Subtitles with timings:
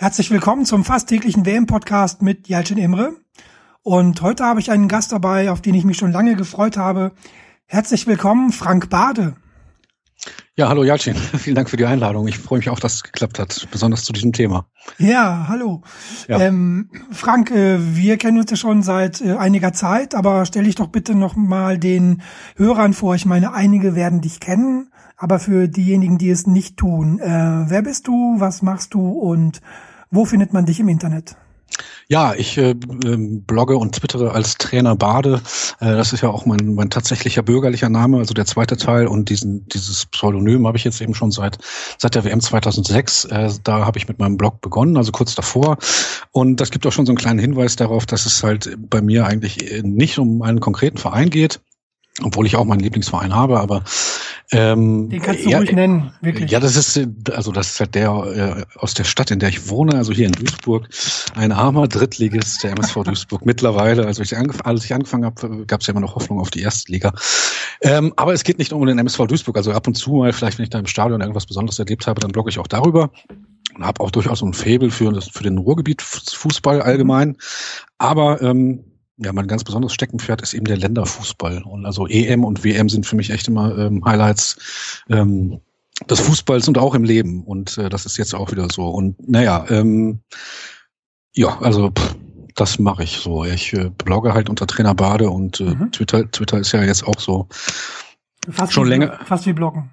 [0.00, 3.16] Herzlich willkommen zum fast täglichen WM-Podcast mit Jalcin Imre.
[3.82, 7.10] Und heute habe ich einen Gast dabei, auf den ich mich schon lange gefreut habe.
[7.66, 9.34] Herzlich willkommen, Frank Bade.
[10.54, 11.16] Ja, hallo Jalcin.
[11.38, 12.28] Vielen Dank für die Einladung.
[12.28, 14.68] Ich freue mich auch, dass es geklappt hat, besonders zu diesem Thema.
[14.98, 15.82] Ja, hallo.
[16.28, 16.42] Ja.
[16.42, 20.76] Ähm, Frank, äh, wir kennen uns ja schon seit äh, einiger Zeit, aber stell dich
[20.76, 22.22] doch bitte noch mal den
[22.54, 23.16] Hörern vor.
[23.16, 27.82] Ich meine, einige werden dich kennen, aber für diejenigen, die es nicht tun, äh, wer
[27.82, 29.60] bist du, was machst du und
[30.10, 31.36] wo findet man dich im Internet?
[32.10, 35.42] Ja, ich äh, ähm, blogge und twittere als Trainer Bade.
[35.80, 39.06] Äh, das ist ja auch mein, mein tatsächlicher bürgerlicher Name, also der zweite Teil.
[39.06, 41.58] Und diesen, dieses Pseudonym habe ich jetzt eben schon seit,
[41.98, 43.26] seit der WM 2006.
[43.26, 45.76] Äh, da habe ich mit meinem Blog begonnen, also kurz davor.
[46.32, 49.26] Und das gibt auch schon so einen kleinen Hinweis darauf, dass es halt bei mir
[49.26, 51.60] eigentlich nicht um einen konkreten Verein geht,
[52.22, 53.82] obwohl ich auch meinen Lieblingsverein habe, aber
[54.50, 56.50] ähm, den kannst du ja, ruhig nennen, wirklich.
[56.50, 57.00] Ja, das ist
[57.30, 60.26] also das ist halt der äh, aus der Stadt, in der ich wohne, also hier
[60.26, 60.88] in Duisburg,
[61.34, 64.06] ein armer Drittligist der MSV Duisburg mittlerweile.
[64.06, 66.90] Also ich als ich angefangen habe, gab es ja immer noch Hoffnung auf die erste
[66.90, 67.12] Liga.
[67.82, 69.56] Ähm, aber es geht nicht nur um den MSV Duisburg.
[69.56, 72.20] Also ab und zu mal, vielleicht wenn ich da im Stadion irgendwas Besonderes erlebt habe,
[72.20, 73.10] dann blogge ich auch darüber
[73.76, 77.36] und habe auch durchaus so ein Faible für, für den Ruhrgebiet Fußball allgemein.
[77.98, 78.84] Aber ähm,
[79.18, 81.62] ja, mein ganz besonderes Steckenpferd ist eben der Länderfußball.
[81.62, 85.60] Und also EM und WM sind für mich echt immer ähm, Highlights ähm,
[86.08, 87.42] des Fußballs und auch im Leben.
[87.44, 88.88] Und äh, das ist jetzt auch wieder so.
[88.88, 90.20] Und naja, ähm,
[91.34, 92.16] ja, also pff,
[92.54, 93.44] das mache ich so.
[93.44, 95.92] Ich äh, blogge halt unter Trainer Bade und äh, mhm.
[95.92, 97.48] Twitter, Twitter ist ja jetzt auch so
[98.48, 99.18] fast schon wie, länger.
[99.24, 99.90] Fast wie Bloggen.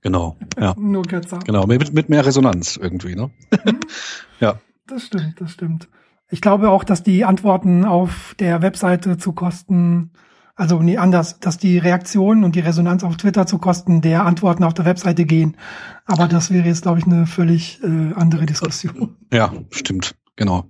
[0.00, 0.74] Genau, ja.
[0.78, 1.38] Nur kürzer.
[1.40, 3.30] Genau, mit, mit mehr Resonanz irgendwie, ne?
[3.64, 3.80] Mhm.
[4.40, 4.60] ja.
[4.86, 5.88] Das stimmt, das stimmt.
[6.30, 10.10] Ich glaube auch, dass die Antworten auf der Webseite zu Kosten,
[10.56, 14.64] also nee, anders, dass die Reaktionen und die Resonanz auf Twitter zu Kosten der Antworten
[14.64, 15.56] auf der Webseite gehen.
[16.04, 19.16] Aber das wäre jetzt, glaube ich, eine völlig äh, andere Diskussion.
[19.32, 20.64] Ja, stimmt, genau.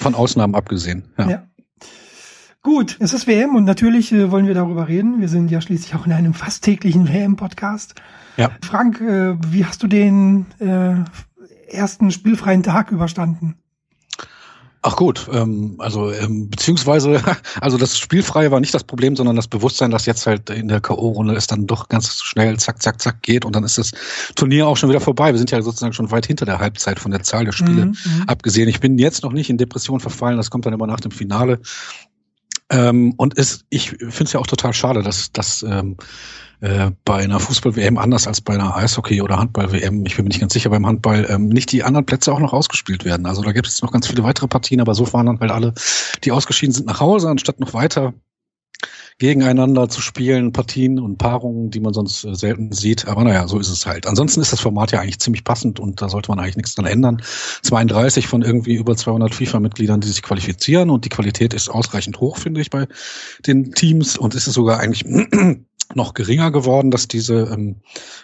[0.00, 1.04] Von Ausnahmen abgesehen.
[1.16, 1.28] Ja.
[1.28, 1.42] ja.
[2.62, 5.20] Gut, es ist WM und natürlich äh, wollen wir darüber reden.
[5.20, 7.94] Wir sind ja schließlich auch in einem fast täglichen WM-Podcast.
[8.36, 8.50] Ja.
[8.62, 10.94] Frank, äh, wie hast du den äh,
[11.70, 13.56] ersten spielfreien Tag überstanden?
[14.86, 17.22] Ach gut, ähm, also ähm, beziehungsweise,
[17.62, 20.82] also das Spielfreie war nicht das Problem, sondern das Bewusstsein, dass jetzt halt in der
[20.82, 23.92] K.O.-Runde es dann doch ganz schnell zack, zack, zack geht und dann ist das
[24.36, 25.32] Turnier auch schon wieder vorbei.
[25.32, 27.96] Wir sind ja sozusagen schon weit hinter der Halbzeit von der Zahl der Spiele mhm,
[28.04, 28.24] mhm.
[28.26, 28.68] abgesehen.
[28.68, 31.60] Ich bin jetzt noch nicht in Depression verfallen, das kommt dann immer nach dem Finale.
[32.68, 35.96] Ähm, und ist, ich finde es ja auch total schade, dass, dass ähm,
[36.60, 40.40] äh, bei einer Fußball-WM anders als bei einer Eishockey- oder Handball-WM, ich bin mir nicht
[40.40, 43.26] ganz sicher beim Handball, ähm, nicht die anderen Plätze auch noch ausgespielt werden.
[43.26, 45.74] Also da gibt es noch ganz viele weitere Partien, aber so fahren dann halt alle,
[46.24, 48.14] die ausgeschieden sind, nach Hause, anstatt noch weiter
[49.18, 53.06] gegeneinander zu spielen, Partien und Paarungen, die man sonst äh, selten sieht.
[53.06, 54.06] Aber naja, so ist es halt.
[54.06, 56.86] Ansonsten ist das Format ja eigentlich ziemlich passend und da sollte man eigentlich nichts dran
[56.86, 57.22] ändern.
[57.62, 62.38] 32 von irgendwie über 200 FIFA-Mitgliedern, die sich qualifizieren und die Qualität ist ausreichend hoch,
[62.38, 62.86] finde ich, bei
[63.46, 65.04] den Teams und ist es sogar eigentlich
[65.94, 67.76] noch geringer geworden, dass diese, ähm,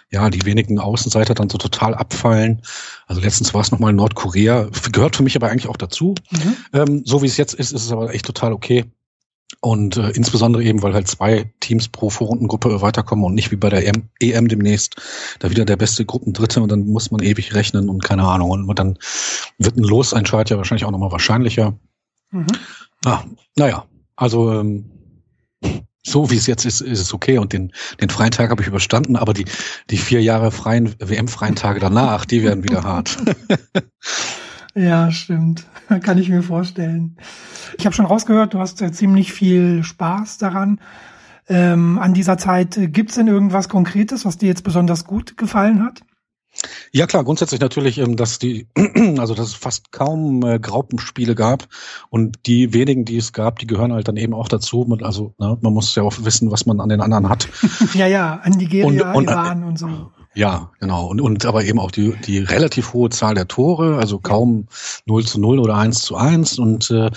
[0.09, 2.61] ja, die wenigen Außenseiter dann so total abfallen.
[3.07, 6.15] Also letztens war es nochmal Nordkorea, gehört für mich aber eigentlich auch dazu.
[6.31, 6.55] Mhm.
[6.73, 8.85] Ähm, so wie es jetzt ist, ist es aber echt total okay.
[9.59, 13.69] Und äh, insbesondere eben, weil halt zwei Teams pro Vorrundengruppe weiterkommen und nicht wie bei
[13.69, 14.95] der EM, EM demnächst,
[15.39, 18.49] da wieder der beste Gruppendritte und dann muss man ewig rechnen und keine Ahnung.
[18.49, 18.97] Und dann
[19.57, 21.77] wird ein Losentscheid ja wahrscheinlich auch nochmal wahrscheinlicher.
[22.31, 22.47] Mhm.
[23.05, 23.23] Ah,
[23.55, 23.85] naja,
[24.15, 24.89] also ähm,
[26.03, 28.67] so wie es jetzt ist, ist es okay und den, den freien Tag habe ich
[28.67, 29.45] überstanden, aber die,
[29.89, 33.17] die vier Jahre freien, WM-freien Tage danach, die werden wieder hart.
[34.75, 35.65] ja, stimmt.
[36.01, 37.17] Kann ich mir vorstellen.
[37.77, 40.79] Ich habe schon rausgehört, du hast äh, ziemlich viel Spaß daran.
[41.47, 45.83] Ähm, an dieser Zeit, gibt es denn irgendwas Konkretes, was dir jetzt besonders gut gefallen
[45.83, 46.01] hat?
[46.91, 48.67] Ja klar, grundsätzlich natürlich, ähm, dass die,
[49.17, 51.67] also dass es fast kaum äh, Graupenspiele gab
[52.09, 54.87] und die wenigen, die es gab, die gehören halt dann eben auch dazu.
[55.01, 57.47] Also ne, man muss ja auch wissen, was man an den anderen hat.
[57.93, 60.11] ja, ja, an Nigeria, und, und, Iran und so.
[60.33, 61.07] Ja, genau.
[61.07, 64.67] Und, und aber eben auch die, die relativ hohe Zahl der Tore, also kaum
[65.05, 67.11] 0 zu 0 oder 1 zu 1 und äh,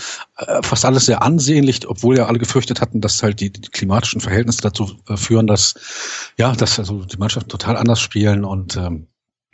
[0.62, 4.62] fast alles sehr ansehnlich, obwohl ja alle gefürchtet hatten, dass halt die, die klimatischen Verhältnisse
[4.62, 5.74] dazu äh, führen, dass
[6.38, 9.06] ja, dass also die Mannschaften total anders spielen und ähm,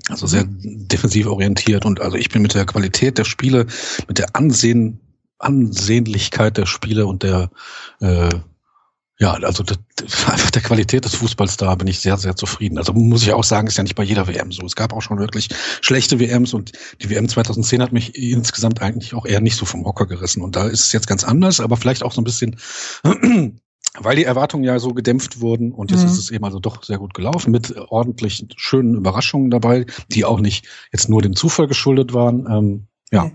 [0.08, 3.66] also sehr defensiv orientiert und also ich bin mit der Qualität der Spiele,
[4.08, 5.00] mit der Ansehen,
[5.38, 7.50] Ansehnlichkeit der Spiele und der
[8.00, 8.28] äh,
[9.20, 12.78] ja, also einfach der Qualität des Fußballs da bin ich sehr, sehr zufrieden.
[12.78, 14.64] Also muss ich auch sagen, ist ja nicht bei jeder WM so.
[14.64, 15.50] Es gab auch schon wirklich
[15.82, 16.72] schlechte WMs und
[17.02, 20.42] die WM 2010 hat mich insgesamt eigentlich auch eher nicht so vom Hocker gerissen.
[20.42, 22.56] Und da ist es jetzt ganz anders, aber vielleicht auch so ein bisschen
[23.98, 26.06] weil die Erwartungen ja so gedämpft wurden und jetzt mhm.
[26.06, 30.40] ist es eben also doch sehr gut gelaufen mit ordentlich schönen Überraschungen dabei, die auch
[30.40, 32.46] nicht jetzt nur dem Zufall geschuldet waren.
[32.50, 33.24] Ähm, Ja.
[33.24, 33.32] Nee.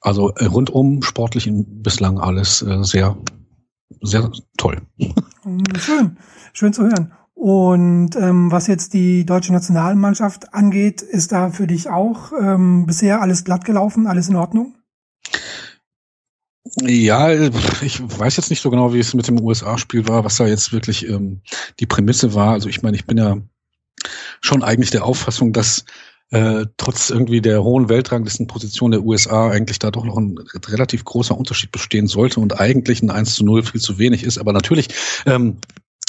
[0.00, 3.16] Also äh, rundum sportlich bislang alles äh, sehr,
[4.00, 4.80] sehr toll.
[5.78, 6.16] Schön,
[6.52, 7.12] schön zu hören.
[7.34, 13.22] Und ähm, was jetzt die deutsche Nationalmannschaft angeht, ist da für dich auch ähm, bisher
[13.22, 14.74] alles glatt gelaufen, alles in Ordnung?
[16.76, 17.32] Ja,
[17.82, 20.72] ich weiß jetzt nicht so genau, wie es mit dem USA-Spiel war, was da jetzt
[20.72, 21.40] wirklich ähm,
[21.80, 22.52] die Prämisse war.
[22.52, 23.38] Also ich meine, ich bin ja
[24.40, 25.84] schon eigentlich der Auffassung, dass
[26.30, 30.38] äh, trotz irgendwie der hohen Weltranglistenposition der USA eigentlich da doch noch ein
[30.68, 34.38] relativ großer Unterschied bestehen sollte und eigentlich ein 1 zu 0 viel zu wenig ist.
[34.38, 34.88] Aber natürlich
[35.26, 35.56] ähm,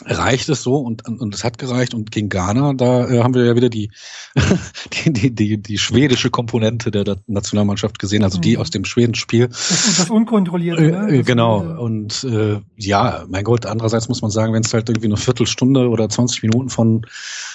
[0.05, 0.75] reicht es so?
[0.75, 1.93] Und und es hat gereicht.
[1.93, 3.91] Und gegen Ghana da äh, haben wir ja wieder die,
[5.05, 8.23] die die die die schwedische Komponente der, der Nationalmannschaft gesehen.
[8.23, 8.41] Also mhm.
[8.41, 9.47] die aus dem Schwedenspiel.
[9.47, 11.07] Das, das unkontrollierte ne?
[11.09, 11.59] Äh, das genau.
[11.81, 15.89] und äh, ja mein Gott andererseits muss man sagen wenn es halt irgendwie eine Viertelstunde
[15.89, 17.05] oder 20 Minuten von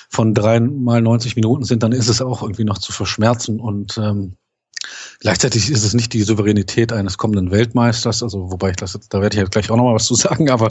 [0.08, 3.60] von drei mal 90 Minuten sind dann ist es auch irgendwie noch zu verschmerzen.
[3.60, 4.36] Und ähm,
[5.20, 9.20] Gleichzeitig ist es nicht die Souveränität eines kommenden Weltmeisters, also wobei ich das jetzt, da
[9.20, 10.68] werde ich jetzt gleich auch noch mal was zu sagen, aber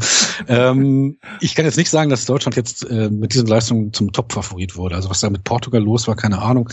[0.47, 4.75] ähm, ich kann jetzt nicht sagen, dass Deutschland jetzt äh, mit diesen Leistungen zum Top-Favorit
[4.75, 4.95] wurde.
[4.95, 6.69] Also was da mit Portugal los war, keine Ahnung.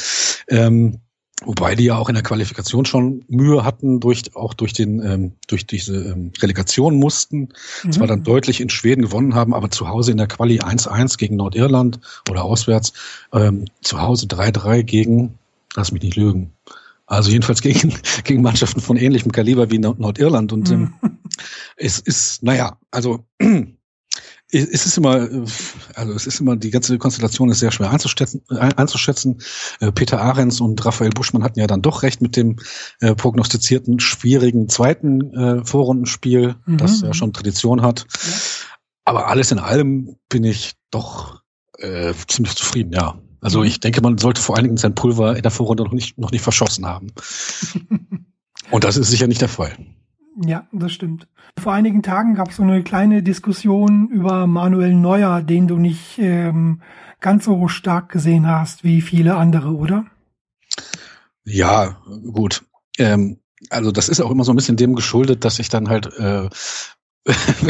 [0.48, 1.00] Ähm,
[1.44, 5.32] Wobei die ja auch in der Qualifikation schon Mühe hatten, durch, auch durch den, ähm,
[5.48, 7.48] durch diese ähm, Relegation mussten.
[7.82, 7.92] Mhm.
[7.92, 11.36] Zwar dann deutlich in Schweden gewonnen haben, aber zu Hause in der Quali 1-1 gegen
[11.36, 11.98] Nordirland
[12.30, 12.92] oder auswärts,
[13.32, 15.38] ähm, zu Hause 3-3 gegen,
[15.74, 16.52] lass mich nicht lügen,
[17.12, 17.94] also jedenfalls gegen,
[18.24, 20.52] gegen Mannschaften von ähnlichem Kaliber wie Nordirland.
[20.52, 21.18] Und ähm, mhm.
[21.76, 23.26] es ist, naja, also
[24.48, 25.28] es ist immer,
[25.94, 28.42] also es ist immer, die ganze Konstellation ist sehr schwer einzuschätzen.
[28.48, 29.42] einzuschätzen.
[29.80, 32.56] Äh, Peter Ahrens und Raphael Buschmann hatten ja dann doch recht mit dem
[33.00, 36.78] äh, prognostizierten, schwierigen zweiten äh, Vorrundenspiel, mhm.
[36.78, 38.06] das ja schon Tradition hat.
[38.24, 38.32] Ja.
[39.04, 41.42] Aber alles in allem bin ich doch
[41.78, 43.20] äh, ziemlich zufrieden, ja.
[43.42, 43.66] Also mhm.
[43.66, 46.30] ich denke, man sollte vor allen Dingen sein Pulver in der Vorrunde noch nicht, noch
[46.30, 47.08] nicht verschossen haben.
[48.70, 49.76] Und das ist sicher nicht der Fall.
[50.46, 51.28] Ja, das stimmt.
[51.58, 56.18] Vor einigen Tagen gab es so eine kleine Diskussion über Manuel Neuer, den du nicht
[56.18, 56.80] ähm,
[57.20, 60.06] ganz so stark gesehen hast wie viele andere, oder?
[61.44, 62.00] Ja,
[62.32, 62.64] gut.
[62.96, 66.06] Ähm, also das ist auch immer so ein bisschen dem geschuldet, dass ich dann halt,
[66.16, 66.48] äh,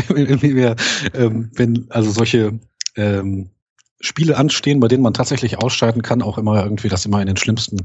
[0.09, 0.77] wenn, wir,
[1.15, 2.61] ähm, wenn also solche
[2.95, 3.51] ähm,
[4.03, 7.37] Spiele anstehen, bei denen man tatsächlich ausschalten kann, auch immer irgendwie das immer in den
[7.37, 7.85] schlimmsten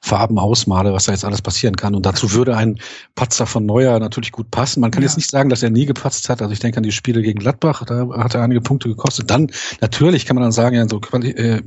[0.00, 1.94] Farben ausmale, was da jetzt alles passieren kann.
[1.94, 2.78] Und dazu würde ein
[3.16, 4.80] Patzer von Neuer natürlich gut passen.
[4.80, 5.08] Man kann ja.
[5.08, 6.40] jetzt nicht sagen, dass er nie gepatzt hat.
[6.40, 9.28] Also ich denke an die Spiele gegen Gladbach, da hat er einige Punkte gekostet.
[9.30, 11.62] Dann natürlich kann man dann sagen, ja, in so Quali äh,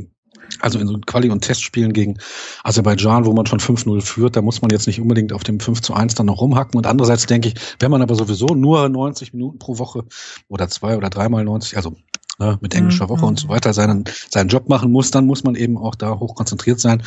[0.60, 2.18] also in so Quali- und Testspielen gegen
[2.63, 5.81] Aserbaidschan, wo man schon 5-0 führt, da muss man jetzt nicht unbedingt auf dem 5
[5.81, 6.78] zu 1 dann noch rumhacken.
[6.78, 10.06] Und andererseits denke ich, wenn man aber sowieso nur 90 Minuten pro Woche
[10.48, 11.96] oder zwei oder dreimal 90, also
[12.39, 13.51] ne, mit englischer Woche und so mhm.
[13.51, 17.03] weiter seinen, seinen Job machen muss, dann muss man eben auch da hoch konzentriert sein.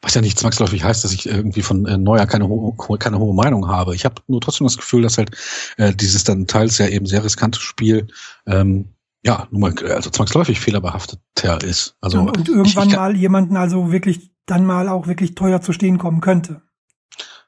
[0.00, 3.34] Was ja nicht zwangsläufig heißt, dass ich irgendwie von äh, Neuer keine, ho keine hohe
[3.34, 3.94] Meinung habe.
[3.94, 5.32] Ich habe nur trotzdem das Gefühl, dass halt
[5.76, 8.06] äh, dieses dann teils ja eben sehr riskante Spiel
[8.46, 8.94] ähm,
[9.24, 11.96] ja, nun mal, also zwangsläufig fehlerbehafteter ist.
[12.00, 15.72] Also und irgendwann ich, ich mal jemanden also wirklich dann mal auch wirklich teuer zu
[15.72, 16.62] stehen kommen könnte.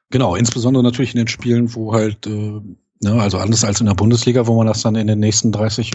[0.09, 2.61] Genau, insbesondere natürlich in den Spielen, wo halt äh,
[3.03, 5.91] Ne, also anders als in der Bundesliga, wo man das dann in den nächsten 30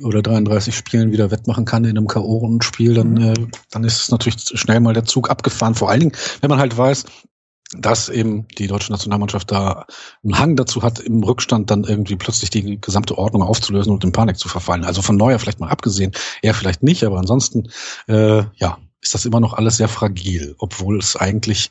[0.00, 3.22] oder 33 Spielen wieder wettmachen kann in einem K.O.-Spiel, dann, mhm.
[3.22, 3.34] äh,
[3.70, 5.74] dann ist es natürlich schnell mal der Zug abgefahren.
[5.74, 6.12] Vor allen Dingen,
[6.42, 7.06] wenn man halt weiß,
[7.78, 9.86] dass eben die deutsche Nationalmannschaft da
[10.22, 14.12] einen Hang dazu hat, im Rückstand dann irgendwie plötzlich die gesamte Ordnung aufzulösen und in
[14.12, 14.84] Panik zu verfallen.
[14.84, 17.70] Also von Neuer vielleicht mal abgesehen, er vielleicht nicht, aber ansonsten,
[18.08, 21.70] äh, ja, ist das immer noch alles sehr fragil, obwohl es eigentlich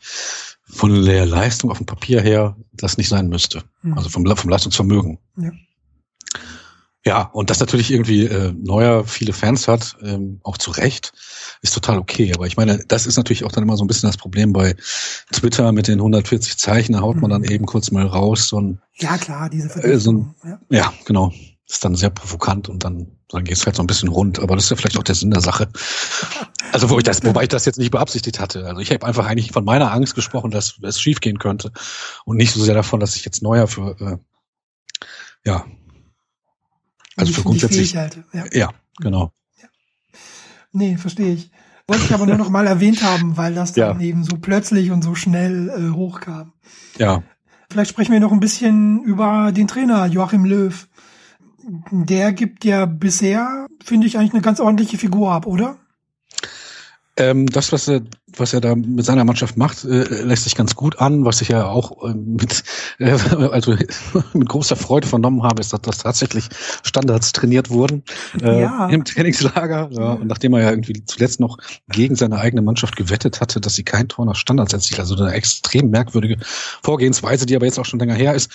[0.64, 3.64] von der Leistung auf dem Papier her das nicht sein müsste.
[3.82, 3.98] Mhm.
[3.98, 5.20] Also vom, vom Leistungsvermögen.
[5.38, 5.52] Ja.
[7.04, 11.14] Ja, und dass natürlich irgendwie äh, Neuer viele Fans hat, ähm, auch zu Recht,
[11.64, 12.32] ist total okay.
[12.36, 14.76] Aber ich meine, das ist natürlich auch dann immer so ein bisschen das Problem bei
[15.32, 17.50] Twitter mit den 140 Zeichen, da haut man dann mhm.
[17.50, 18.50] eben kurz mal raus.
[18.50, 20.60] So ein, ja, klar, diese äh, so ein, ja.
[20.70, 21.34] ja, genau.
[21.68, 24.40] Ist dann sehr provokant und dann, dann geht es halt so ein bisschen rund.
[24.40, 25.70] Aber das ist ja vielleicht auch der Sinn der Sache.
[26.72, 28.66] Also wo ich das, wobei ich das jetzt nicht beabsichtigt hatte.
[28.66, 31.72] Also ich habe einfach eigentlich von meiner Angst gesprochen, dass es schiefgehen könnte.
[32.26, 34.18] Und nicht so sehr davon, dass ich jetzt Neuer für äh,
[35.46, 35.66] ja,
[37.16, 37.94] also für grundsätzlich.
[37.94, 38.10] Ja.
[38.52, 39.32] ja, genau.
[39.62, 39.68] Ja.
[40.72, 41.52] Nee, verstehe ich.
[41.88, 44.08] Wollte ich aber nur noch mal erwähnt haben, weil das dann ja.
[44.08, 46.54] eben so plötzlich und so schnell äh, hochkam.
[46.98, 47.24] Ja.
[47.70, 50.88] Vielleicht sprechen wir noch ein bisschen über den Trainer Joachim Löw.
[51.92, 55.81] Der gibt ja bisher, finde ich, eigentlich eine ganz ordentliche Figur ab, oder?
[57.22, 58.02] Ähm, das, was er,
[58.36, 61.24] was er da mit seiner Mannschaft macht, äh, lässt sich ganz gut an.
[61.24, 62.64] Was ich ja auch äh, mit,
[62.98, 63.12] äh,
[63.52, 63.76] also
[64.34, 66.50] mit großer Freude vernommen habe, ist, dass, dass tatsächlich
[66.82, 68.04] Standards trainiert wurden
[68.42, 68.88] äh, ja.
[68.88, 69.90] im Trainingslager.
[69.92, 71.60] Ja, und nachdem er ja irgendwie zuletzt noch
[71.90, 75.34] gegen seine eigene Mannschaft gewettet hatte, dass sie kein Tor nach Standards erzielt, also eine
[75.34, 76.38] extrem merkwürdige
[76.82, 78.50] Vorgehensweise, die aber jetzt auch schon länger her ist.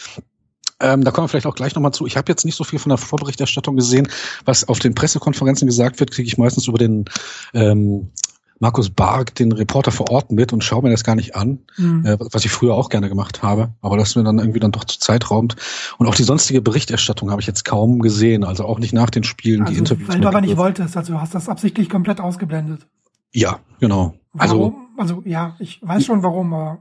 [0.81, 2.07] Ähm, da kommen wir vielleicht auch gleich nochmal zu.
[2.07, 4.09] Ich habe jetzt nicht so viel von der Vorberichterstattung gesehen.
[4.45, 7.07] Was auf den Pressekonferenzen gesagt wird, kriege ich meistens über den
[7.55, 8.11] ähm,
[8.59, 12.07] Markus Barg, den Reporter vor Ort mit und schaue mir das gar nicht an, mhm.
[12.07, 14.85] äh, was ich früher auch gerne gemacht habe, aber das mir dann irgendwie dann doch
[14.85, 15.57] zu Zeit raumt.
[15.99, 19.25] Und auch die sonstige Berichterstattung habe ich jetzt kaum gesehen, also auch nicht nach den
[19.25, 20.09] Spielen, also, die Interviews.
[20.09, 22.87] Weil du aber nicht wolltest, also du hast das absichtlich komplett ausgeblendet.
[23.33, 24.15] Ja, genau.
[24.39, 24.87] Also warum?
[24.97, 26.79] Also, also ja, ich weiß schon warum, aber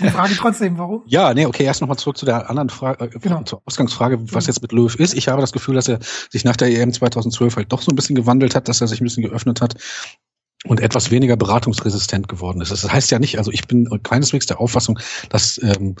[0.00, 1.02] die Frage trotzdem, warum?
[1.06, 3.42] ja, nee, okay, erst nochmal zurück zu der anderen Frage, äh, genau.
[3.42, 5.14] zur Ausgangsfrage, was jetzt mit Löw ist.
[5.14, 6.00] Ich habe das Gefühl, dass er
[6.30, 9.00] sich nach der EM 2012 halt doch so ein bisschen gewandelt hat, dass er sich
[9.00, 9.76] ein bisschen geöffnet hat
[10.64, 12.72] und etwas weniger beratungsresistent geworden ist.
[12.72, 14.98] Das heißt ja nicht, also ich bin keineswegs der Auffassung,
[15.28, 15.94] dass ähm,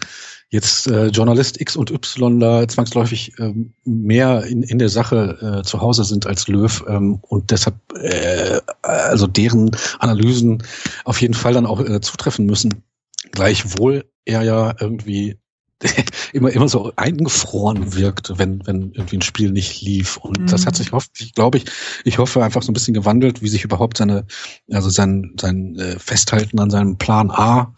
[0.50, 5.62] jetzt äh, Journalist X und Y da zwangsläufig ähm, mehr in, in der Sache äh,
[5.62, 10.62] zu Hause sind als Löw ähm, und deshalb äh, also deren Analysen
[11.04, 12.82] auf jeden Fall dann auch äh, zutreffen müssen.
[13.30, 15.38] Gleichwohl er ja irgendwie
[16.32, 20.16] immer, immer so eingefroren wirkt, wenn, wenn irgendwie ein Spiel nicht lief.
[20.16, 20.46] Und mhm.
[20.46, 21.64] das hat sich hoffentlich, glaube ich,
[22.04, 24.24] ich hoffe einfach so ein bisschen gewandelt, wie sich überhaupt seine,
[24.70, 27.74] also sein, sein äh, Festhalten an seinem Plan A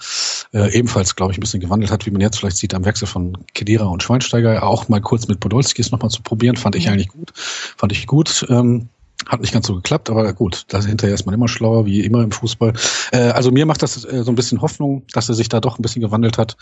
[0.52, 3.07] äh, ebenfalls, glaube ich, ein bisschen gewandelt hat, wie man jetzt vielleicht sieht am Wechsel
[3.07, 4.62] von Kedira und Schweinsteiger.
[4.62, 7.33] Auch mal kurz mit Podolski ist nochmal zu probieren, fand ich eigentlich gut.
[7.35, 8.47] Fand ich gut.
[8.49, 8.88] Ähm,
[9.26, 12.23] hat nicht ganz so geklappt, aber gut, da hinterher ist man immer schlauer, wie immer
[12.23, 12.73] im Fußball.
[13.12, 15.78] Äh, also mir macht das äh, so ein bisschen Hoffnung, dass er sich da doch
[15.78, 16.57] ein bisschen gewandelt hat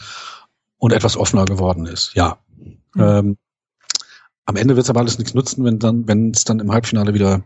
[0.79, 2.15] und etwas offener geworden ist.
[2.15, 2.39] Ja.
[2.95, 3.03] Mhm.
[3.03, 3.39] Ähm,
[4.47, 7.13] am Ende wird es aber alles nichts nutzen, wenn dann, wenn es dann im Halbfinale
[7.13, 7.43] wieder,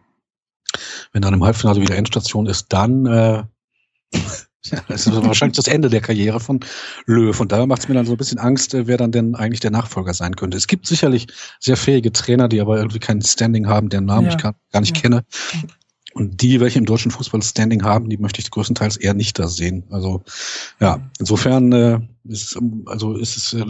[1.13, 3.43] wenn dann im Halbfinale wieder Endstation ist, dann äh,
[4.89, 6.61] das ist wahrscheinlich das Ende der Karriere von
[7.07, 7.39] Löw.
[7.41, 9.61] Und da macht es mir dann so ein bisschen Angst, äh, wer dann denn eigentlich
[9.61, 10.57] der Nachfolger sein könnte.
[10.57, 11.27] Es gibt sicherlich
[11.59, 14.35] sehr fähige Trainer, die aber irgendwie kein Standing haben, deren Namen ja.
[14.35, 15.03] ich gar, gar nicht ja.
[15.03, 15.25] kenne.
[16.15, 19.49] Und die, welche im deutschen Fußball Standing haben, die möchte ich größtenteils eher nicht da
[19.49, 19.85] sehen.
[19.91, 20.23] Also
[20.79, 23.65] ja, insofern äh, ist also ist es äh,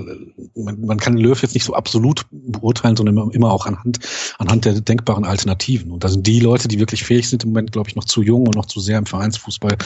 [0.57, 4.01] man, man kann Löw jetzt nicht so absolut beurteilen, sondern immer auch anhand
[4.39, 5.93] anhand der denkbaren Alternativen.
[5.93, 8.23] Und da sind die Leute, die wirklich fähig sind, im Moment glaube ich noch zu
[8.23, 9.77] jung und noch zu sehr im Vereinsfußball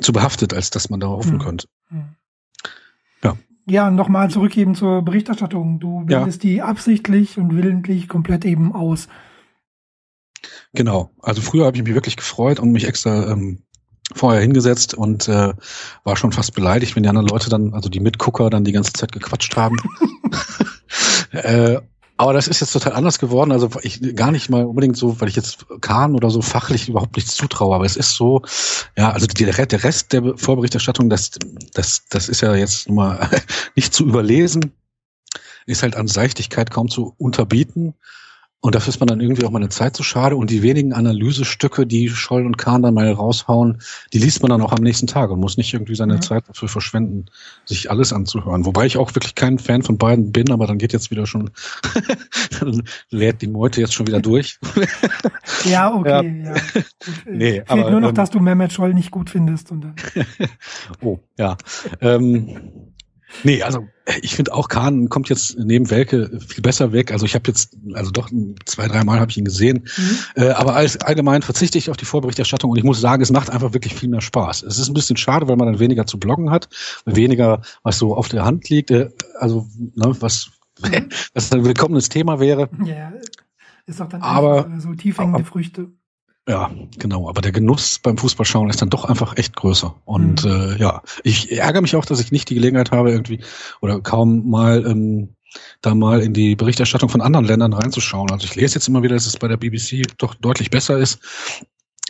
[0.00, 1.40] zu behaftet, als dass man da hoffen mhm.
[1.40, 1.68] könnte.
[1.90, 2.04] Mhm.
[3.22, 3.36] Ja.
[3.66, 5.78] Ja, nochmal zurückgeben zur Berichterstattung.
[5.78, 6.50] Du bildest ja.
[6.50, 9.06] die absichtlich und willentlich komplett eben aus.
[10.72, 11.10] Genau.
[11.20, 13.62] Also früher habe ich mich wirklich gefreut und mich extra ähm,
[14.14, 15.52] vorher hingesetzt und äh,
[16.04, 18.92] war schon fast beleidigt, wenn die anderen Leute dann, also die Mitgucker, dann die ganze
[18.92, 19.76] Zeit gequatscht haben.
[21.32, 21.80] äh,
[22.20, 23.50] aber das ist jetzt total anders geworden.
[23.50, 27.16] Also ich gar nicht mal unbedingt so, weil ich jetzt Kahn oder so fachlich überhaupt
[27.16, 27.74] nichts zutraue.
[27.74, 28.42] Aber es ist so,
[28.94, 31.30] ja, also die, der Rest der Vorberichterstattung, das,
[31.72, 33.30] das, das ist ja jetzt nun mal
[33.74, 34.72] nicht zu überlesen,
[35.64, 37.94] ist halt an Seichtigkeit kaum zu unterbieten.
[38.62, 40.36] Und dafür ist man dann irgendwie auch mal eine Zeit zu schade.
[40.36, 43.80] Und die wenigen Analysestücke, die Scholl und Kahn dann mal raushauen,
[44.12, 46.22] die liest man dann auch am nächsten Tag und muss nicht irgendwie seine mhm.
[46.22, 47.26] Zeit dafür verschwenden,
[47.64, 48.66] sich alles anzuhören.
[48.66, 51.50] Wobei ich auch wirklich kein Fan von beiden bin, aber dann geht jetzt wieder schon,
[52.60, 54.58] dann lädt die Meute jetzt schon wieder durch.
[55.64, 56.54] ja, okay, ja.
[56.54, 56.54] ja.
[56.74, 56.84] Gut.
[57.26, 59.70] Nee, Fehlt aber, nur noch, ähm, dass du Mehmet Scholl nicht gut findest.
[59.70, 59.94] Und dann.
[61.00, 61.56] oh, ja.
[62.00, 62.89] ähm,
[63.44, 63.86] Nee, also
[64.22, 67.12] ich finde auch Kahn kommt jetzt neben Welke viel besser weg.
[67.12, 68.30] Also ich habe jetzt, also doch
[68.64, 69.88] zwei, dreimal habe ich ihn gesehen.
[69.96, 70.18] Mhm.
[70.42, 73.50] Äh, aber als allgemein verzichte ich auf die Vorberichterstattung und ich muss sagen, es macht
[73.50, 74.62] einfach wirklich viel mehr Spaß.
[74.62, 76.68] Es ist ein bisschen schade, weil man dann weniger zu bloggen hat,
[77.04, 78.90] weniger, was so auf der Hand liegt.
[78.90, 80.50] Äh, also ne, was,
[80.82, 81.08] mhm.
[81.34, 82.68] was ein willkommenes Thema wäre.
[82.84, 83.12] Ja,
[83.86, 85.88] ist auch dann aber, so tiefhängende Früchte.
[86.48, 87.28] Ja, genau.
[87.28, 89.94] Aber der Genuss beim Fußballschauen ist dann doch einfach echt größer.
[90.04, 90.50] Und mhm.
[90.50, 93.40] äh, ja, ich ärgere mich auch, dass ich nicht die Gelegenheit habe, irgendwie
[93.80, 95.36] oder kaum mal ähm,
[95.80, 98.30] da mal in die Berichterstattung von anderen Ländern reinzuschauen.
[98.30, 101.20] Also ich lese jetzt immer wieder, dass es bei der BBC doch deutlich besser ist.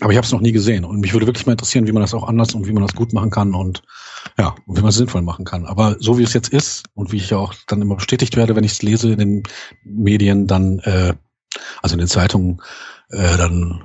[0.01, 0.85] Aber ich habe es noch nie gesehen.
[0.85, 2.95] Und mich würde wirklich mal interessieren, wie man das auch anders und wie man das
[2.95, 3.83] gut machen kann und
[4.39, 5.67] ja, und wie man es sinnvoll machen kann.
[5.67, 8.57] Aber so wie es jetzt ist und wie ich ja auch dann immer bestätigt werde,
[8.57, 9.43] wenn ich es lese in den
[9.85, 11.13] Medien, dann, äh,
[11.83, 12.63] also in den Zeitungen,
[13.11, 13.85] äh, dann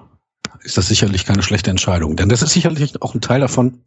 [0.65, 2.15] ist das sicherlich keine schlechte Entscheidung.
[2.15, 3.83] Denn das ist sicherlich auch ein Teil davon,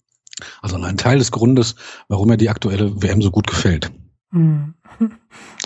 [0.63, 1.75] also ein Teil des Grundes,
[2.09, 3.91] warum mir die aktuelle WM so gut gefällt.
[4.31, 4.75] Hm.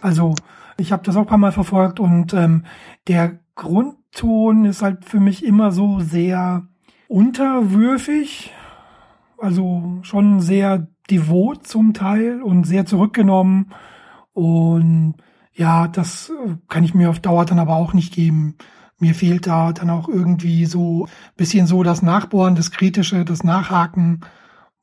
[0.02, 0.34] Also
[0.76, 2.64] ich habe das auch ein paar Mal verfolgt und ähm,
[3.06, 6.66] der Grundton ist halt für mich immer so sehr
[7.06, 8.50] unterwürfig,
[9.38, 13.72] also schon sehr devot zum Teil und sehr zurückgenommen
[14.32, 15.14] und
[15.52, 16.32] ja, das
[16.68, 18.56] kann ich mir auf Dauer dann aber auch nicht geben
[19.02, 24.20] mir fehlt da dann auch irgendwie so bisschen so das Nachbohren, das Kritische, das Nachhaken.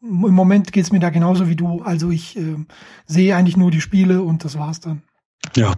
[0.02, 1.82] Im Moment geht's mir da genauso wie du.
[1.82, 2.58] Also ich äh,
[3.06, 5.02] sehe eigentlich nur die Spiele und das war's dann.
[5.56, 5.74] Ja,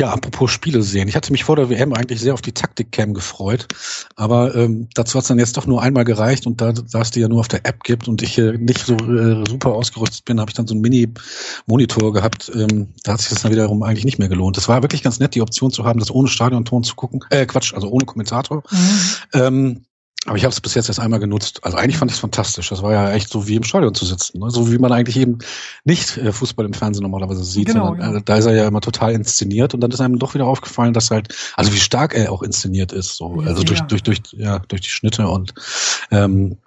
[0.00, 1.08] ja, apropos Spiele sehen.
[1.08, 3.68] Ich hatte mich vor der WM eigentlich sehr auf die Taktik-Cam gefreut,
[4.16, 7.10] aber ähm, dazu hat es dann jetzt doch nur einmal gereicht und da, da es
[7.10, 10.24] die ja nur auf der App gibt und ich äh, nicht so äh, super ausgerüstet
[10.24, 12.50] bin, habe ich dann so einen Mini-Monitor gehabt.
[12.54, 14.56] Ähm, da hat sich das dann wiederum eigentlich nicht mehr gelohnt.
[14.56, 17.20] Es war wirklich ganz nett, die Option zu haben, das ohne Stadionton zu gucken.
[17.28, 18.62] Äh, Quatsch, also ohne Kommentator.
[18.70, 19.00] Mhm.
[19.34, 19.84] Ähm,
[20.26, 21.64] aber ich habe es bis jetzt erst einmal genutzt.
[21.64, 22.68] Also eigentlich fand ich es fantastisch.
[22.68, 24.38] Das war ja echt so wie im Stadion zu sitzen.
[24.38, 24.50] Ne?
[24.50, 25.38] So wie man eigentlich eben
[25.84, 27.68] nicht äh, Fußball im Fernsehen normalerweise sieht.
[27.68, 28.18] Genau, sondern, ja.
[28.18, 30.92] äh, da ist er ja immer total inszeniert und dann ist einem doch wieder aufgefallen,
[30.92, 33.16] dass halt, also wie stark er auch inszeniert ist.
[33.16, 33.40] So.
[33.46, 35.54] Also durch, durch, durch, ja, durch die Schnitte und
[36.10, 36.58] ähm,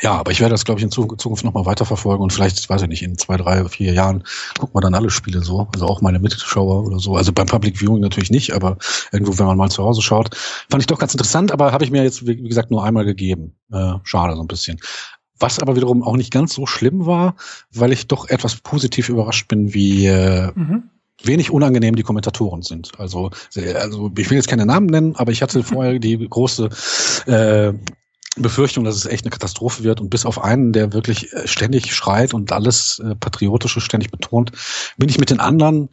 [0.00, 2.88] ja, aber ich werde das, glaube ich, in Zukunft nochmal weiterverfolgen und vielleicht, weiß ich
[2.88, 4.24] nicht, in zwei, drei, vier Jahren
[4.58, 5.68] gucken wir dann alle Spiele so.
[5.72, 7.16] Also auch meine Mitschauer oder so.
[7.16, 8.76] Also beim Public Viewing natürlich nicht, aber
[9.10, 10.36] irgendwo, wenn man mal zu Hause schaut,
[10.70, 13.56] fand ich doch ganz interessant, aber habe ich mir jetzt, wie gesagt, nur einmal gegeben.
[13.72, 14.78] Äh, schade so ein bisschen.
[15.38, 17.36] Was aber wiederum auch nicht ganz so schlimm war,
[17.72, 20.90] weil ich doch etwas positiv überrascht bin, wie äh, mhm
[21.22, 22.92] wenig unangenehm die Kommentatoren sind.
[22.98, 26.68] Also, also ich will jetzt keine Namen nennen, aber ich hatte vorher die große
[27.26, 27.72] äh,
[28.36, 31.94] Befürchtung, dass es echt eine Katastrophe wird und bis auf einen, der wirklich äh, ständig
[31.94, 34.52] schreit und alles äh, Patriotische ständig betont,
[34.96, 35.88] bin ich mit den anderen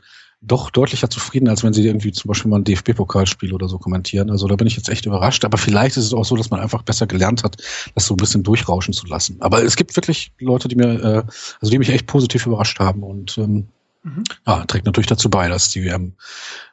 [0.46, 4.30] doch deutlicher zufrieden, als wenn sie irgendwie zum Beispiel mal ein DFB-Pokalspiel oder so kommentieren.
[4.30, 5.46] Also da bin ich jetzt echt überrascht.
[5.46, 7.58] Aber vielleicht ist es auch so, dass man einfach besser gelernt hat,
[7.96, 9.38] das so ein bisschen durchrauschen zu lassen.
[9.40, 11.24] Aber es gibt wirklich Leute, die mir, äh,
[11.62, 13.70] also die mich echt positiv überrascht haben und ähm,
[14.04, 14.24] mhm.
[14.46, 16.14] ja, trägt natürlich dazu bei, dass die WM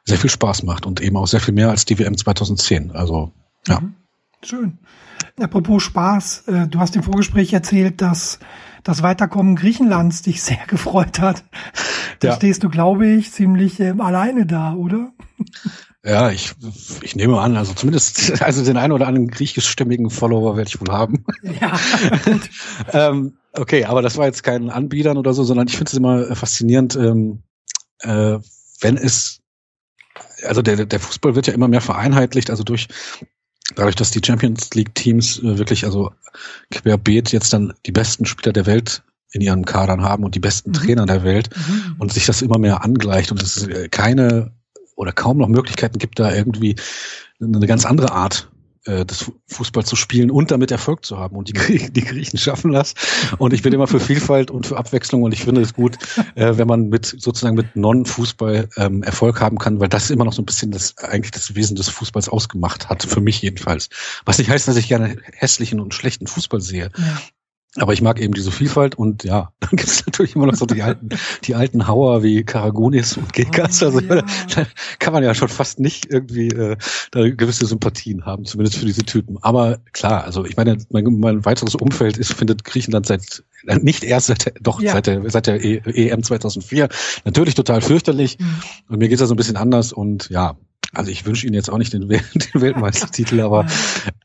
[0.03, 2.91] sehr viel Spaß macht und eben auch sehr viel mehr als die WM 2010.
[2.91, 3.31] Also
[3.67, 3.79] ja.
[3.79, 3.95] Mhm.
[4.43, 4.79] Schön.
[5.39, 8.39] Apropos Spaß, äh, du hast im Vorgespräch erzählt, dass
[8.83, 11.43] das Weiterkommen Griechenlands dich sehr gefreut hat.
[12.19, 12.35] Da ja.
[12.35, 15.11] stehst du, glaube ich, ziemlich ähm, alleine da, oder?
[16.03, 16.53] Ja, ich,
[17.01, 20.91] ich nehme an, also zumindest, also den einen oder anderen griechischstämmigen Follower werde ich wohl
[20.91, 21.25] haben.
[21.59, 21.79] Ja.
[23.09, 26.35] ähm, okay, aber das war jetzt kein Anbietern oder so, sondern ich finde es immer
[26.35, 27.43] faszinierend, ähm,
[27.99, 28.39] äh,
[28.81, 29.41] wenn es
[30.43, 32.87] also der, der Fußball wird ja immer mehr vereinheitlicht, also durch
[33.75, 36.11] dadurch, dass die Champions League Teams äh, wirklich also
[36.71, 40.71] querbeet jetzt dann die besten Spieler der Welt in ihren Kadern haben und die besten
[40.71, 40.75] mhm.
[40.75, 41.95] Trainer der Welt mhm.
[41.99, 44.51] und sich das immer mehr angleicht und es äh, keine
[44.95, 46.75] oder kaum noch Möglichkeiten gibt, da irgendwie
[47.41, 48.49] eine ganz andere Art
[48.85, 51.35] äh, des Fußball zu spielen und damit Erfolg zu haben.
[51.35, 52.93] Und die, Griechen, die Griechen schaffen das.
[53.37, 55.97] Und ich bin immer für Vielfalt und für Abwechslung und ich finde es gut,
[56.35, 60.33] äh, wenn man mit sozusagen mit Non-Fußball ähm, Erfolg haben kann, weil das immer noch
[60.33, 63.89] so ein bisschen das eigentlich das Wesen des Fußballs ausgemacht hat, für mich jedenfalls.
[64.25, 66.91] Was nicht heißt, dass ich gerne hässlichen und schlechten Fußball sehe.
[66.97, 67.21] Ja.
[67.77, 70.65] Aber ich mag eben diese Vielfalt und ja, dann gibt es natürlich immer noch so
[70.65, 71.09] die alten,
[71.45, 73.81] die alten Hauer wie Karagunis und Gekas.
[73.81, 74.21] Oh, also ja.
[74.55, 74.67] da
[74.99, 76.75] kann man ja schon fast nicht irgendwie äh,
[77.11, 79.37] da gewisse Sympathien haben, zumindest für diese Typen.
[79.41, 84.27] Aber klar, also ich meine, mein, mein weiteres Umfeld ist, findet Griechenland seit nicht erst
[84.27, 84.93] seit doch ja.
[84.93, 86.89] seit der seit der EM 2004
[87.25, 88.37] natürlich total fürchterlich.
[88.37, 88.45] Mhm.
[88.89, 90.57] Und mir geht's da so ein bisschen anders und ja,
[90.93, 92.21] also ich wünsche Ihnen jetzt auch nicht den, den
[92.53, 93.65] Weltmeistertitel, aber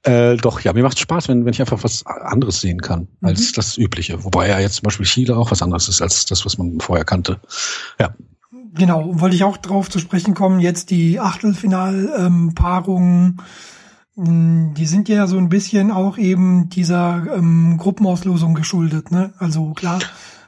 [0.06, 3.50] äh, doch, ja, mir macht Spaß, wenn, wenn ich einfach was anderes sehen kann als
[3.50, 3.54] mhm.
[3.56, 4.24] das Übliche.
[4.24, 7.04] Wobei ja jetzt zum Beispiel Chile auch was anderes ist als das, was man vorher
[7.04, 7.40] kannte.
[7.98, 8.14] Ja.
[8.74, 10.60] Genau, wollte ich auch drauf zu sprechen kommen.
[10.60, 13.40] Jetzt die Achtelfinalpaarungen,
[14.16, 19.10] ähm, die sind ja so ein bisschen auch eben dieser ähm, Gruppenauslosung geschuldet.
[19.10, 19.32] Ne?
[19.38, 19.98] Also klar,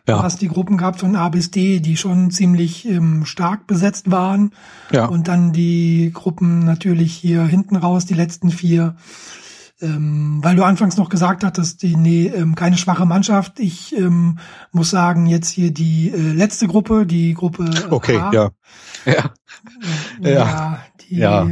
[0.07, 0.17] ja.
[0.17, 4.11] Du hast die Gruppen gehabt von A bis D, die schon ziemlich ähm, stark besetzt
[4.11, 4.53] waren.
[4.91, 5.05] Ja.
[5.05, 8.97] Und dann die Gruppen natürlich hier hinten raus, die letzten vier.
[9.81, 13.61] Ähm, weil du anfangs noch gesagt hattest, die, nee, ähm, keine schwache Mannschaft.
[13.61, 14.39] Ich ähm,
[14.73, 18.33] muss sagen, jetzt hier die äh, letzte Gruppe, die Gruppe äh, Okay, A.
[18.33, 18.51] ja.
[19.05, 19.31] Ja.
[20.21, 20.31] ja.
[20.31, 20.81] ja.
[21.09, 21.49] Die, ja.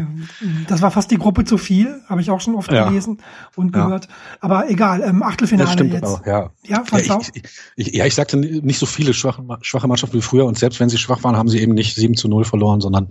[0.68, 2.88] Das war fast die Gruppe zu viel, habe ich auch schon oft ja.
[2.88, 3.18] gelesen
[3.54, 4.06] und gehört.
[4.06, 4.10] Ja.
[4.40, 6.04] Aber egal, ähm, Achtelfinale das stimmt jetzt.
[6.04, 7.42] Auch, ja, ja, ja, ich, ich,
[7.76, 10.88] ich, ja, ich sagte nicht so viele schwache, schwache Mannschaften wie früher und selbst wenn
[10.88, 13.08] sie schwach waren, haben sie eben nicht 7 zu 0 verloren, sondern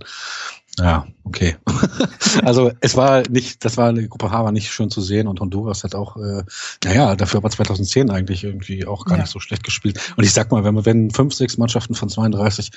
[0.78, 1.56] ja, okay.
[2.42, 5.40] also es war nicht, das war eine Gruppe H war nicht schön zu sehen und
[5.40, 6.42] Honduras hat auch, äh,
[6.84, 9.22] naja, dafür aber 2010 eigentlich irgendwie auch gar ja.
[9.22, 9.98] nicht so schlecht gespielt.
[10.16, 12.70] Und ich sag mal, wenn, wenn fünf, sechs Mannschaften von 32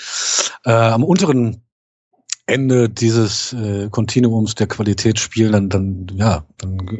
[0.65, 1.62] äh, am unteren
[2.45, 6.99] Ende dieses äh, Kontinuums der Qualität spielen, dann, dann, ja, dann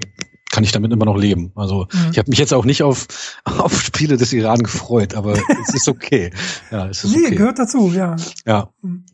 [0.52, 1.52] kann ich damit immer noch leben.
[1.56, 2.12] Also mhm.
[2.12, 3.08] ich habe mich jetzt auch nicht auf,
[3.46, 6.32] auf Spiele des Iran gefreut, aber es ist okay.
[6.72, 7.36] Ja, es ist nee, okay.
[7.36, 8.16] gehört dazu, ja.
[8.46, 8.70] Ja.
[8.82, 9.06] Mhm.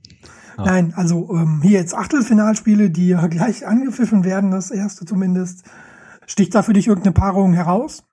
[0.57, 0.65] Ja.
[0.65, 5.63] Nein, also ähm, hier jetzt Achtelfinalspiele, die ja gleich angepfiffen werden, das erste zumindest.
[6.27, 8.03] Sticht da für dich irgendeine Paarung heraus?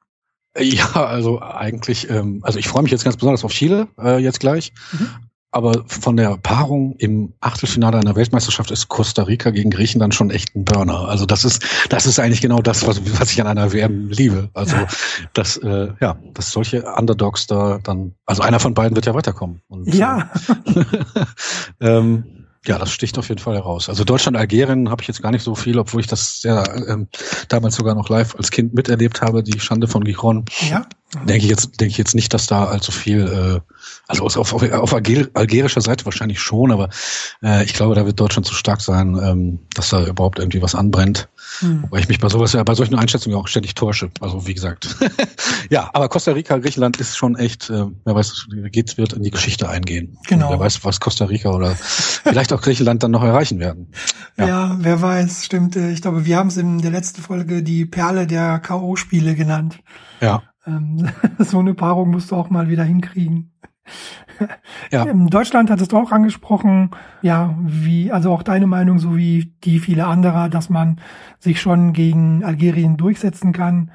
[0.58, 4.40] Ja, also eigentlich, ähm, also ich freue mich jetzt ganz besonders auf Chile äh, jetzt
[4.40, 4.72] gleich.
[4.92, 5.08] Mhm.
[5.52, 10.56] Aber von der Paarung im Achtelfinale einer Weltmeisterschaft ist Costa Rica gegen Griechenland schon echt
[10.56, 11.08] ein Burner.
[11.08, 14.48] Also das ist, das ist eigentlich genau das, was, was ich an einer WM liebe.
[14.54, 14.76] Also
[15.34, 19.60] dass, äh, ja, dass solche Underdogs da dann, also einer von beiden wird ja weiterkommen.
[19.68, 20.30] Und, ja.
[20.74, 20.84] Äh,
[21.86, 23.88] ähm, ja, das sticht auf jeden Fall heraus.
[23.88, 27.08] Also Deutschland, Algerien habe ich jetzt gar nicht so viel, obwohl ich das sehr ähm,
[27.48, 30.44] damals sogar noch live als Kind miterlebt habe, die Schande von Giron.
[30.70, 30.86] Ja.
[31.14, 33.60] Denke ich jetzt, denke ich jetzt nicht, dass da allzu viel, äh,
[34.08, 36.88] also auf, auf, auf algerischer Seite wahrscheinlich schon, aber
[37.42, 40.74] äh, ich glaube, da wird Deutschland zu stark sein, ähm, dass da überhaupt irgendwie was
[40.74, 41.28] anbrennt.
[41.58, 41.84] Hm.
[41.90, 44.10] Weil ich mich bei sowas ja bei solchen Einschätzungen auch ständig täusche.
[44.20, 44.96] Also wie gesagt.
[45.70, 49.30] ja, aber Costa Rica, Griechenland ist schon echt, äh, wer weiß, geht's wird in die
[49.30, 50.16] Geschichte eingehen.
[50.28, 50.48] Genau.
[50.48, 53.92] wer weiß, was Costa Rica oder vielleicht auch Griechenland dann noch erreichen werden.
[54.38, 54.46] Ja.
[54.46, 55.76] ja, wer weiß, stimmt.
[55.76, 59.78] Ich glaube, wir haben es in der letzten Folge die Perle der K.O.-Spiele genannt.
[60.22, 60.42] Ja.
[60.66, 63.52] Ähm, so eine Paarung musst du auch mal wieder hinkriegen.
[64.90, 65.04] Ja.
[65.10, 69.78] In Deutschland hattest du auch angesprochen, ja, wie, also auch deine Meinung, so wie die
[69.78, 71.00] viele anderer, dass man
[71.38, 73.90] sich schon gegen Algerien durchsetzen kann.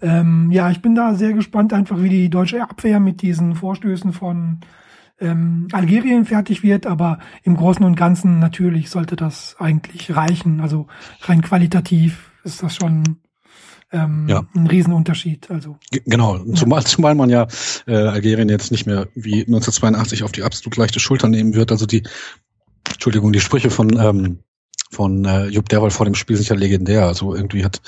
[0.00, 4.12] Ähm, ja, ich bin da sehr gespannt, einfach wie die deutsche Abwehr mit diesen Vorstößen
[4.12, 4.60] von
[5.18, 10.60] ähm, Algerien fertig wird, aber im Großen und Ganzen natürlich sollte das eigentlich reichen.
[10.60, 10.86] Also
[11.22, 13.18] rein qualitativ ist das schon
[13.92, 14.44] ähm, ja.
[14.54, 15.50] ein Riesenunterschied.
[15.50, 16.54] Also genau, ja.
[16.54, 17.46] zumal, zumal man ja
[17.86, 21.70] äh, Algerien jetzt nicht mehr wie 1982 auf die absolut leichte Schulter nehmen wird.
[21.70, 22.02] Also die,
[22.92, 24.38] Entschuldigung, die Sprüche von ähm,
[24.90, 27.06] von äh, Jupp Derwal vor dem Spiel sicher legendär.
[27.06, 27.80] Also irgendwie hat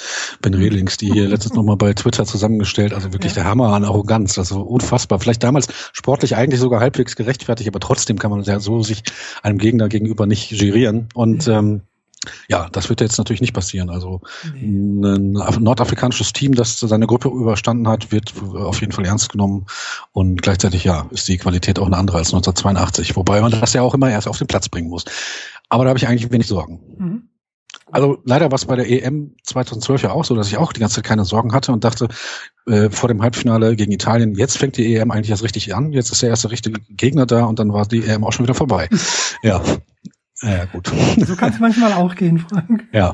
[0.42, 0.58] Ben mhm.
[0.58, 2.92] Rehlings die hier letztes nochmal bei Twitter zusammengestellt.
[2.92, 3.42] Also wirklich ja.
[3.42, 4.38] der Hammer an Arroganz.
[4.38, 5.20] Also unfassbar.
[5.20, 9.02] Vielleicht damals sportlich eigentlich sogar halbwegs gerechtfertigt, aber trotzdem kann man ja so sich
[9.42, 11.08] einem Gegner gegenüber nicht gerieren.
[11.14, 11.58] Und ja.
[11.58, 11.82] ähm,
[12.48, 13.90] ja, das wird jetzt natürlich nicht passieren.
[13.90, 14.20] Also
[14.54, 19.66] ein nordafrikanisches Team, das seine Gruppe überstanden hat, wird auf jeden Fall ernst genommen
[20.12, 23.82] und gleichzeitig ja ist die Qualität auch eine andere als 1982, wobei man das ja
[23.82, 25.04] auch immer erst auf den Platz bringen muss.
[25.68, 26.80] Aber da habe ich eigentlich wenig Sorgen.
[26.98, 27.28] Mhm.
[27.90, 30.80] Also leider war es bei der EM 2012 ja auch so, dass ich auch die
[30.80, 32.08] ganze Zeit keine Sorgen hatte und dachte
[32.66, 36.10] äh, vor dem Halbfinale gegen Italien, jetzt fängt die EM eigentlich erst richtig an, jetzt
[36.10, 38.88] ist der erste richtige Gegner da und dann war die EM auch schon wieder vorbei.
[39.42, 39.62] ja.
[40.42, 40.92] Ja, gut.
[41.26, 42.86] So kann es manchmal auch gehen, Frank.
[42.92, 43.12] Ja,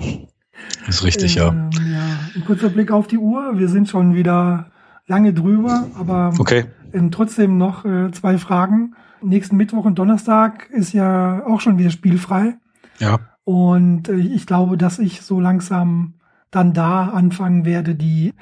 [0.86, 1.48] ist richtig, ja.
[1.48, 2.18] Ähm, ja.
[2.34, 3.58] Ein kurzer Blick auf die Uhr.
[3.58, 4.70] Wir sind schon wieder
[5.06, 6.66] lange drüber, aber okay.
[7.10, 8.94] trotzdem noch äh, zwei Fragen.
[9.22, 12.56] Nächsten Mittwoch und Donnerstag ist ja auch schon wieder spielfrei.
[12.98, 13.18] Ja.
[13.44, 16.14] Und äh, ich glaube, dass ich so langsam
[16.50, 18.32] dann da anfangen werde, die,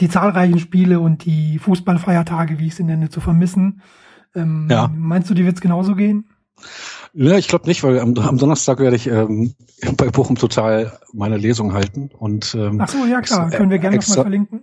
[0.00, 3.82] die zahlreichen Spiele und die Fußballfeiertage, wie ich sie nenne, zu vermissen.
[4.34, 4.90] Ähm, ja.
[4.94, 6.24] Meinst du, die wird es genauso gehen?
[7.12, 9.54] Ja, ich glaube nicht, weil am, am, Donnerstag werde ich ähm,
[9.96, 12.10] bei Bochum total meine Lesung halten.
[12.16, 14.62] Und, ähm, Ach so, ja klar, können wir gerne nochmal verlinken.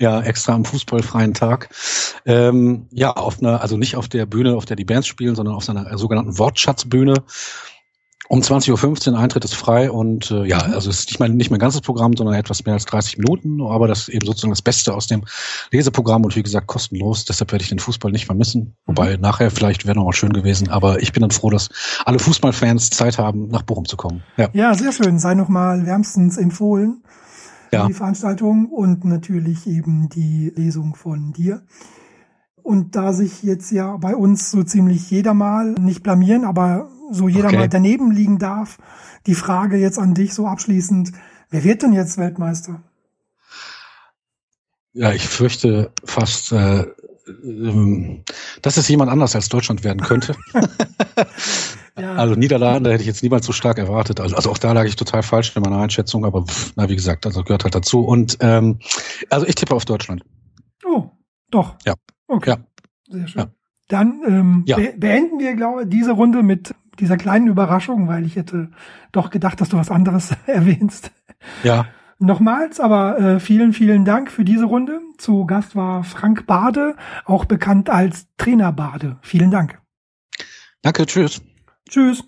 [0.00, 1.68] Ja, extra am fußballfreien Tag.
[2.26, 5.54] Ähm, ja, auf einer, also nicht auf der Bühne, auf der die Bands spielen, sondern
[5.54, 7.24] auf seiner sogenannten Wortschatzbühne.
[8.28, 11.50] Um 20.15 Uhr Eintritt ist frei und äh, ja, also es ist nicht mein, nicht
[11.50, 14.62] mein ganzes Programm, sondern etwas mehr als 30 Minuten, aber das ist eben sozusagen das
[14.62, 15.24] Beste aus dem
[15.70, 18.76] Leseprogramm und wie gesagt kostenlos, deshalb werde ich den Fußball nicht vermissen.
[18.86, 19.22] Wobei mhm.
[19.22, 21.68] nachher vielleicht wäre noch mal schön gewesen, aber ich bin dann froh, dass
[22.06, 24.22] alle Fußballfans Zeit haben, nach Bochum zu kommen.
[24.38, 25.18] Ja, ja sehr schön.
[25.18, 27.04] Sei noch mal wärmstens empfohlen.
[27.72, 27.86] Ja.
[27.88, 31.62] Die Veranstaltung und natürlich eben die Lesung von dir.
[32.62, 37.28] Und da sich jetzt ja bei uns so ziemlich jeder mal nicht blamieren, aber so
[37.28, 37.56] jeder okay.
[37.56, 38.78] mal daneben liegen darf.
[39.26, 41.12] Die Frage jetzt an dich so abschließend,
[41.50, 42.82] wer wird denn jetzt Weltmeister?
[44.92, 46.86] Ja, ich fürchte fast, äh,
[47.26, 48.22] ähm,
[48.62, 50.36] dass es jemand anders als Deutschland werden könnte.
[51.98, 52.14] ja.
[52.14, 54.20] Also Niederlande hätte ich jetzt niemals so stark erwartet.
[54.20, 56.94] Also, also auch da lag ich total falsch in meiner Einschätzung, aber pff, na wie
[56.94, 58.00] gesagt, also gehört halt dazu.
[58.00, 58.78] Und ähm,
[59.30, 60.24] also ich tippe auf Deutschland.
[60.86, 61.10] Oh,
[61.50, 61.74] doch.
[61.84, 61.94] Ja.
[62.28, 62.50] Okay.
[62.50, 62.58] Ja.
[63.08, 63.42] Sehr schön.
[63.42, 63.50] Ja.
[63.88, 64.76] Dann ähm, ja.
[64.76, 68.70] be beenden wir, glaube ich, diese Runde mit dieser kleinen Überraschung, weil ich hätte
[69.12, 71.12] doch gedacht, dass du was anderes erwähnst.
[71.62, 71.86] Ja.
[72.18, 75.00] Nochmals, aber äh, vielen, vielen Dank für diese Runde.
[75.18, 79.18] Zu Gast war Frank Bade, auch bekannt als Trainer Bade.
[79.20, 79.80] Vielen Dank.
[80.82, 81.42] Danke, tschüss.
[81.88, 82.24] Tschüss.